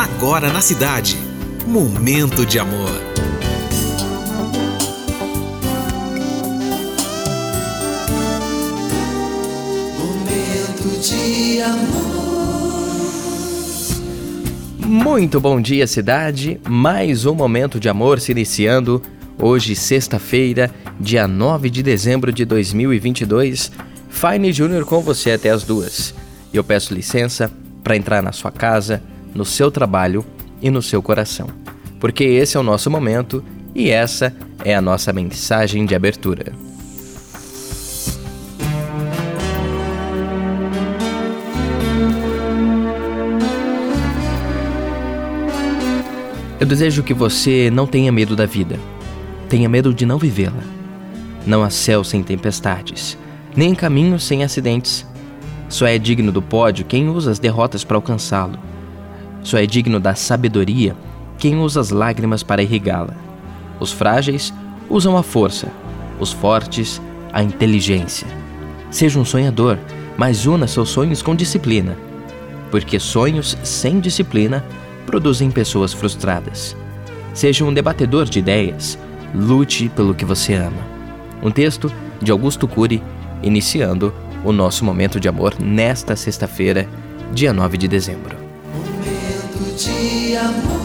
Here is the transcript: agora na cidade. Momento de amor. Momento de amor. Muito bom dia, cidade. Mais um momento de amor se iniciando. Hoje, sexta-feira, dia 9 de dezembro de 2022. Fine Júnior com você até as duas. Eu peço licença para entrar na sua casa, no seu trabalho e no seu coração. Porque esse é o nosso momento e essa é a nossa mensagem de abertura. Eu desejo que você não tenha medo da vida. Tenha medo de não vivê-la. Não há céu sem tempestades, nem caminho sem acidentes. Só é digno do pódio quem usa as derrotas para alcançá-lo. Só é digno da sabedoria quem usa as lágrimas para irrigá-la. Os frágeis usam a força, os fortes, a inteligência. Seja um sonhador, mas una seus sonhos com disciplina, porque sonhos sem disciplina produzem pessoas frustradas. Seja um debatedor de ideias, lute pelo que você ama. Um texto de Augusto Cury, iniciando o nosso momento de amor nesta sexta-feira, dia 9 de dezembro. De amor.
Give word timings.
agora 0.00 0.50
na 0.50 0.62
cidade. 0.62 1.18
Momento 1.66 2.46
de 2.46 2.58
amor. 2.58 2.90
Momento 9.98 11.02
de 11.02 11.60
amor. 11.60 12.00
Muito 14.78 15.38
bom 15.38 15.60
dia, 15.60 15.86
cidade. 15.86 16.58
Mais 16.66 17.26
um 17.26 17.34
momento 17.34 17.78
de 17.78 17.90
amor 17.90 18.20
se 18.20 18.32
iniciando. 18.32 19.02
Hoje, 19.38 19.76
sexta-feira, 19.76 20.70
dia 20.98 21.28
9 21.28 21.68
de 21.68 21.82
dezembro 21.82 22.32
de 22.32 22.46
2022. 22.46 23.70
Fine 24.08 24.50
Júnior 24.50 24.86
com 24.86 25.02
você 25.02 25.32
até 25.32 25.50
as 25.50 25.62
duas. 25.62 26.14
Eu 26.54 26.64
peço 26.64 26.94
licença 26.94 27.52
para 27.84 27.96
entrar 27.96 28.22
na 28.22 28.32
sua 28.32 28.50
casa, 28.50 29.02
no 29.34 29.44
seu 29.44 29.70
trabalho 29.70 30.24
e 30.60 30.70
no 30.70 30.82
seu 30.82 31.02
coração. 31.02 31.48
Porque 31.98 32.24
esse 32.24 32.56
é 32.56 32.60
o 32.60 32.62
nosso 32.62 32.90
momento 32.90 33.44
e 33.74 33.90
essa 33.90 34.34
é 34.64 34.74
a 34.74 34.80
nossa 34.80 35.12
mensagem 35.12 35.84
de 35.84 35.94
abertura. 35.94 36.52
Eu 46.58 46.66
desejo 46.66 47.02
que 47.02 47.14
você 47.14 47.70
não 47.72 47.86
tenha 47.86 48.12
medo 48.12 48.36
da 48.36 48.44
vida. 48.44 48.78
Tenha 49.48 49.66
medo 49.66 49.94
de 49.94 50.04
não 50.04 50.18
vivê-la. 50.18 50.62
Não 51.46 51.62
há 51.62 51.70
céu 51.70 52.04
sem 52.04 52.22
tempestades, 52.22 53.16
nem 53.56 53.74
caminho 53.74 54.20
sem 54.20 54.44
acidentes. 54.44 55.06
Só 55.70 55.86
é 55.86 55.96
digno 55.96 56.30
do 56.30 56.42
pódio 56.42 56.84
quem 56.84 57.08
usa 57.08 57.30
as 57.30 57.38
derrotas 57.38 57.82
para 57.82 57.96
alcançá-lo. 57.96 58.58
Só 59.42 59.58
é 59.58 59.66
digno 59.66 59.98
da 59.98 60.14
sabedoria 60.14 60.94
quem 61.38 61.58
usa 61.58 61.80
as 61.80 61.90
lágrimas 61.90 62.42
para 62.42 62.62
irrigá-la. 62.62 63.14
Os 63.78 63.92
frágeis 63.92 64.52
usam 64.88 65.16
a 65.16 65.22
força, 65.22 65.68
os 66.18 66.32
fortes, 66.32 67.00
a 67.32 67.42
inteligência. 67.42 68.26
Seja 68.90 69.18
um 69.18 69.24
sonhador, 69.24 69.78
mas 70.16 70.46
una 70.46 70.66
seus 70.66 70.90
sonhos 70.90 71.22
com 71.22 71.34
disciplina, 71.34 71.96
porque 72.70 73.00
sonhos 73.00 73.56
sem 73.62 74.00
disciplina 74.00 74.64
produzem 75.06 75.50
pessoas 75.50 75.92
frustradas. 75.92 76.76
Seja 77.32 77.64
um 77.64 77.72
debatedor 77.72 78.26
de 78.26 78.40
ideias, 78.40 78.98
lute 79.34 79.88
pelo 79.88 80.14
que 80.14 80.24
você 80.24 80.54
ama. 80.54 80.82
Um 81.42 81.50
texto 81.50 81.90
de 82.20 82.30
Augusto 82.30 82.68
Cury, 82.68 83.02
iniciando 83.42 84.12
o 84.44 84.52
nosso 84.52 84.84
momento 84.84 85.18
de 85.18 85.28
amor 85.28 85.54
nesta 85.58 86.16
sexta-feira, 86.16 86.86
dia 87.32 87.52
9 87.52 87.78
de 87.78 87.88
dezembro. 87.88 88.39
De 89.60 90.38
amor. 90.38 90.79